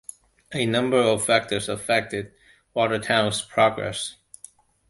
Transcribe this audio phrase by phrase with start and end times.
[0.51, 2.33] A number of factors affected
[2.73, 4.15] Watertown's progress.